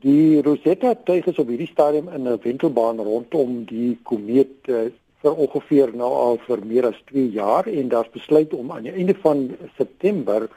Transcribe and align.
Die 0.00 0.40
Rosetta 0.40 0.94
tuig 1.04 1.26
is 1.28 1.38
op 1.42 1.50
hierdie 1.52 1.68
stadium 1.68 2.06
in 2.08 2.24
'n 2.24 2.38
wentelbaan 2.42 3.00
rondom 3.04 3.64
die 3.68 3.98
komeet 4.02 4.68
uh, 4.68 4.88
vir 5.20 5.34
ongeveer 5.44 5.92
nou 5.92 6.08
al 6.20 6.38
vir 6.46 6.62
meer 6.64 6.86
as 6.88 7.00
2 7.10 7.24
jaar 7.34 7.66
en 7.68 7.88
daar's 7.92 8.08
besluit 8.14 8.54
om 8.56 8.72
aan 8.72 8.86
die 8.88 8.94
einde 8.96 9.14
van 9.14 9.42
September 9.76 10.48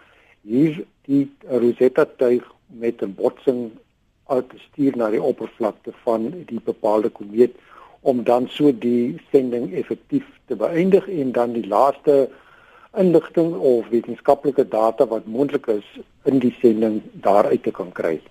hier 0.47 0.85
die 1.09 1.25
Rosetta 1.43 2.05
tuig 2.05 2.47
met 2.67 3.03
'n 3.03 3.15
botsing 3.19 3.71
uit 4.31 4.49
te 4.49 4.57
stuur 4.57 4.97
na 4.97 5.09
die 5.09 5.21
oppervlakte 5.21 5.91
van 6.03 6.31
die 6.47 6.61
bepaalde 6.63 7.09
komeet 7.09 7.55
om 8.01 8.23
dan 8.23 8.47
so 8.47 8.71
die 8.71 9.19
sending 9.31 9.73
effektief 9.73 10.23
te 10.47 10.55
beëindig 10.55 11.09
en 11.09 11.31
dan 11.31 11.51
die 11.51 11.67
laaste 11.67 12.29
inligting 12.95 13.55
of 13.55 13.89
wetenskaplike 13.89 14.67
data 14.67 15.07
wat 15.07 15.25
moontlik 15.25 15.67
is 15.67 15.99
in 16.23 16.39
die 16.39 16.55
sending 16.61 17.01
daaruit 17.11 17.63
te 17.63 17.71
kan 17.71 17.91
kry. 17.91 18.21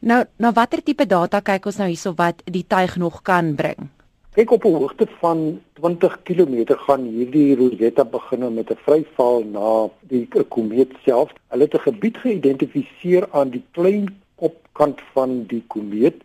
Nou, 0.00 0.22
na 0.40 0.48
watter 0.56 0.80
tipe 0.80 1.04
data 1.04 1.42
kyk 1.44 1.66
ons 1.68 1.76
nou 1.76 1.86
hierso 1.90 2.14
wat 2.16 2.38
die 2.48 2.62
tuig 2.64 2.94
nog 2.96 3.18
kan 3.20 3.50
bring? 3.52 3.90
Kyk 4.32 4.52
op 4.56 4.64
'n 4.64 4.78
hoogte 4.80 5.06
van 5.20 5.60
20 5.76 6.22
km 6.24 6.72
gaan 6.86 7.04
hierdie 7.04 7.56
Rosetta 7.56 8.04
begin 8.04 8.54
met 8.54 8.70
'n 8.70 8.80
vryval 8.86 9.44
na 9.44 9.90
die 10.08 10.26
komeet 10.48 10.92
self. 11.04 11.28
Hulle 11.48 11.64
het 11.64 11.74
'n 11.74 11.84
gebied 11.88 12.16
geïdentifiseer 12.16 13.28
aan 13.30 13.50
die 13.50 13.64
klein 13.72 14.08
kopkant 14.36 15.00
van 15.12 15.44
die 15.46 15.64
komeet, 15.66 16.16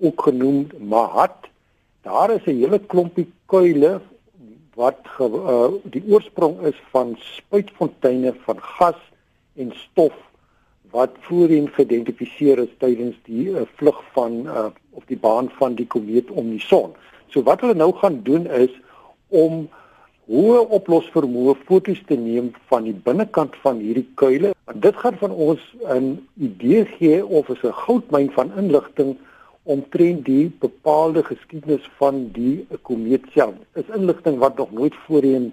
ook 0.00 0.22
genoem 0.22 0.66
Mahat. 0.78 1.48
Daar 2.02 2.30
is 2.30 2.46
'n 2.46 2.60
hele 2.64 2.78
klompie 2.78 3.32
kuile 3.46 4.00
wat 4.74 5.00
ge, 5.02 5.24
uh, 5.24 5.90
die 5.90 6.04
oorsprong 6.08 6.60
is 6.60 6.80
van 6.90 7.16
spuitfonteine 7.18 8.34
van 8.44 8.58
gas 8.60 9.00
en 9.54 9.72
stof 9.74 10.27
wat 10.90 11.16
voorheen 11.26 11.68
geïdentifiseer 11.74 12.58
is 12.58 12.74
tydens 12.82 13.16
die 13.28 13.48
uh, 13.50 13.64
vlug 13.80 13.98
van 14.14 14.38
uh, 14.46 14.66
of 14.90 15.04
die 15.10 15.18
baan 15.18 15.50
van 15.58 15.74
die 15.74 15.86
komeet 15.86 16.30
om 16.30 16.50
die 16.50 16.62
son. 16.62 16.94
So 17.32 17.42
wat 17.44 17.60
hulle 17.60 17.76
nou 17.76 17.92
gaan 18.00 18.22
doen 18.24 18.46
is 18.46 18.72
om 19.28 19.66
hoë 20.28 20.64
oplosvermoë 20.76 21.54
foto's 21.68 22.00
te 22.08 22.16
neem 22.16 22.50
van 22.72 22.84
die 22.88 22.96
binnekant 23.04 23.56
van 23.62 23.80
hierdie 23.80 24.06
kuile. 24.20 24.52
Want 24.68 24.82
dit 24.84 24.96
gaan 25.02 25.16
van 25.20 25.32
ons 25.32 25.62
'n 25.88 26.18
idee 26.36 26.84
gee 26.84 27.24
of 27.26 27.48
is 27.48 27.62
'n 27.64 27.80
goudmyn 27.84 28.30
van 28.30 28.52
inligting 28.56 29.16
omtrent 29.62 30.24
die 30.24 30.52
bepaalde 30.60 31.22
geskiedenis 31.24 31.90
van 31.98 32.28
die 32.32 32.66
komeet 32.82 33.24
self. 33.34 33.54
Is 33.74 33.88
inligting 33.94 34.38
wat 34.38 34.56
nog 34.56 34.72
nooit 34.72 34.94
voorheen 35.06 35.52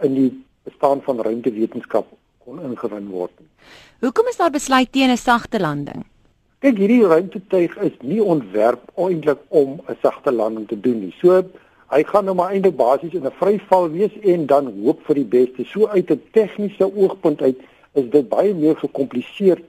in 0.00 0.14
die 0.14 0.44
bestaan 0.64 1.02
van 1.02 1.20
ruimtewetenskap 1.20 2.06
kon 2.50 2.62
ingewin 2.66 3.08
word 3.14 3.34
nie. 3.38 3.48
Hoekom 4.02 4.30
is 4.30 4.38
daar 4.40 4.50
besluit 4.50 4.90
teen 4.92 5.10
'n 5.10 5.16
sagte 5.16 5.60
landing? 5.60 6.04
Kyk, 6.60 6.76
hierdie 6.82 7.06
ruimtetuig 7.06 7.76
is 7.88 7.96
nie 8.02 8.22
ontwerp 8.22 8.82
eintlik 8.96 9.40
om 9.48 9.80
'n 9.88 9.98
sagte 10.02 10.32
landing 10.32 10.66
te 10.68 10.80
doen 10.80 11.00
nie. 11.00 11.14
So 11.20 11.42
hy 11.94 12.02
gaan 12.04 12.24
nou 12.24 12.34
maar 12.34 12.52
eintlik 12.52 12.76
basies 12.76 13.14
in 13.14 13.26
'n 13.26 13.38
vryval 13.42 13.90
wees 13.90 14.14
en 14.22 14.46
dan 14.46 14.64
hoop 14.82 15.00
vir 15.06 15.14
die 15.14 15.30
beste. 15.36 15.64
So 15.64 15.86
uit 15.86 16.10
'n 16.10 16.22
tegniese 16.32 16.86
oogpunt 16.94 17.42
uit 17.42 17.58
is 17.94 18.10
dit 18.10 18.28
baie 18.28 18.54
meer 18.54 18.76
gekompliseerd 18.76 19.66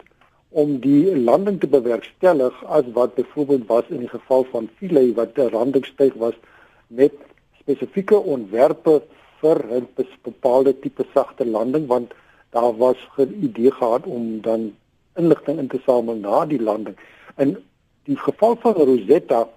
om 0.50 0.80
die 0.80 1.16
landing 1.18 1.60
te 1.60 1.68
bewerkstellig 1.68 2.64
as 2.66 2.86
wat 2.94 3.16
byvoorbeeld 3.16 3.68
was 3.68 3.86
in 3.90 4.00
die 4.00 4.14
geval 4.18 4.44
van 4.52 4.70
Philae 4.78 5.14
wat 5.14 5.38
'n 5.38 5.52
landingsstyg 5.52 6.14
was 6.14 6.36
met 6.88 7.14
spesifieke 7.60 8.18
ontwerpe 8.18 9.02
vir 9.42 9.58
'n 9.70 9.88
bepaalde 10.24 10.80
tipe 10.80 11.06
sagte 11.14 11.46
landing 11.46 11.88
want 11.88 12.14
daar 12.52 12.78
was 12.78 12.98
'n 13.18 13.38
idee 13.42 13.72
gehad 13.72 14.06
om 14.06 14.42
dan 14.42 14.74
inligting 15.16 15.60
in 15.60 15.68
te 15.68 15.80
samel 15.86 16.16
na 16.16 16.46
die 16.46 16.62
landing. 16.62 16.98
In 17.38 17.58
die 18.04 18.18
geval 18.18 18.56
van 18.60 18.74
Rosetta, 18.74 19.48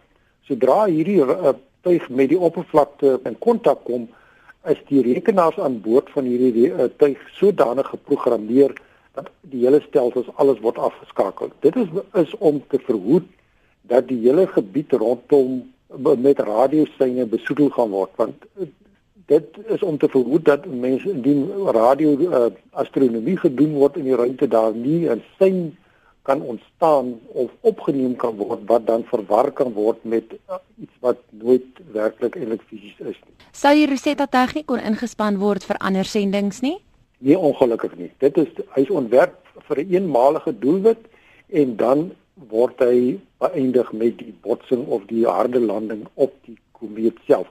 sodra 0.43 0.85
hierdie 0.85 1.21
uh, 1.25 1.55
tuig 1.81 2.09
met 2.09 2.29
die 2.29 2.39
oppervlakte 2.39 3.21
in 3.25 3.39
kontak 3.39 3.85
kom, 3.85 4.09
is 4.65 4.81
die 4.89 5.03
rekenaars 5.03 5.59
aan 5.59 5.81
boord 5.81 6.11
van 6.11 6.25
hierdie 6.25 6.71
uh, 6.71 6.89
tuig 6.97 7.21
sodanig 7.39 7.87
geprogrammeer 7.87 8.73
dat 9.15 9.31
die 9.41 9.65
hele 9.65 9.81
stelsel 9.81 10.27
alles 10.35 10.61
word 10.61 10.79
afgeskakel. 10.79 11.51
Dit 11.61 11.77
is 11.77 11.89
is 12.13 12.35
om 12.39 12.63
te 12.69 12.79
verhoed 12.79 13.27
dat 13.83 14.09
die 14.09 14.21
hele 14.25 14.47
gebied 14.47 14.93
rondom 14.93 15.63
met 16.19 16.39
radioseine 16.39 17.27
besoedel 17.27 17.69
gaan 17.71 17.91
word 17.91 18.11
want 18.17 18.47
eh, 18.59 18.67
dit 19.27 19.45
is 19.67 19.83
om 19.83 19.99
te 19.99 20.09
verhoed 20.09 20.45
dat 20.45 20.67
mense 20.67 21.11
indien 21.11 21.49
radio 21.73 22.17
uh, 22.19 22.47
astronomie 22.71 23.37
gedoen 23.41 23.73
word 23.73 23.97
in 23.97 24.11
die 24.11 24.17
ruimte 24.17 24.49
daar 24.49 24.75
nie 24.75 25.09
'n 25.09 25.23
sein 25.39 25.77
kan 26.23 26.41
ontstaan 26.41 27.21
of 27.33 27.51
opgeneem 27.61 28.17
kan 28.17 28.37
word 28.37 28.61
wat 28.67 28.87
dan 28.87 29.05
verwar 29.05 29.53
kan 29.53 29.73
word 29.73 30.05
met 30.05 30.25
uh, 30.33 30.57
iets 30.81 30.97
wat 31.01 31.19
nooit 31.31 31.67
werklik 31.93 32.37
eintlik 32.37 32.63
fisies 32.69 32.99
is 32.99 33.19
nie. 33.25 33.35
Sou 33.53 33.75
die 33.75 33.87
Rosetta 33.87 34.27
tegniek 34.27 34.67
kon 34.67 34.81
ingespan 34.81 35.39
word 35.39 35.65
vir 35.65 35.77
ander 35.77 36.05
sendinge 36.05 36.61
nie? 36.61 36.79
Nee, 37.19 37.39
ongelukkig 37.39 37.97
nie. 37.97 38.11
Dit 38.19 38.37
is 38.37 38.49
hy's 38.77 38.91
ontwerp 38.91 39.37
vir 39.69 39.77
'n 39.77 39.81
een 39.81 39.93
eenmalige 39.95 40.59
doelwit 40.59 41.03
en 41.49 41.77
dan 41.77 42.13
word 42.35 42.81
hy 42.83 43.21
beëindig 43.39 43.93
met 43.93 44.19
die 44.19 44.35
botsing 44.43 44.87
of 44.87 45.05
die 45.07 45.27
harde 45.27 45.61
landing 45.61 46.07
op 46.15 46.33
die 46.45 46.59
komeet 46.73 47.19
self. 47.27 47.47